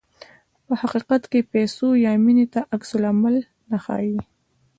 په 0.65 0.73
حقیقت 0.81 1.21
کې 1.31 1.47
پیسو 1.53 1.87
یا 2.05 2.11
مینې 2.23 2.45
ته 2.53 2.59
عکس 2.75 2.89
العمل 2.97 3.35
نه 3.69 3.77
ښيي. 3.83 4.17